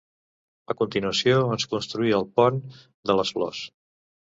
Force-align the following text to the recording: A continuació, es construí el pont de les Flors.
A 0.73 0.75
continuació, 0.79 1.35
es 1.59 1.67
construí 1.75 2.15
el 2.21 2.27
pont 2.41 2.59
de 3.11 3.19
les 3.21 3.37
Flors. 3.39 3.65